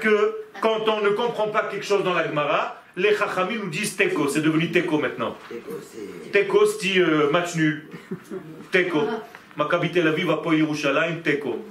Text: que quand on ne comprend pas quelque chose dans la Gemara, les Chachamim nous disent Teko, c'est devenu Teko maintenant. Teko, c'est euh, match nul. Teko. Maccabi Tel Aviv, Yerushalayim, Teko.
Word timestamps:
que 0.00 0.34
quand 0.60 0.88
on 0.88 1.00
ne 1.00 1.10
comprend 1.10 1.46
pas 1.48 1.62
quelque 1.70 1.84
chose 1.84 2.02
dans 2.02 2.12
la 2.12 2.26
Gemara, 2.26 2.82
les 2.96 3.14
Chachamim 3.14 3.58
nous 3.62 3.70
disent 3.70 3.96
Teko, 3.96 4.26
c'est 4.26 4.40
devenu 4.40 4.72
Teko 4.72 4.98
maintenant. 4.98 5.36
Teko, 6.32 6.66
c'est 6.66 6.98
euh, 6.98 7.30
match 7.30 7.54
nul. 7.54 7.88
Teko. 8.72 9.02
Maccabi 9.56 9.92
Tel 9.92 10.08
Aviv, 10.08 10.28
Yerushalayim, 10.52 11.22
Teko. 11.22 11.64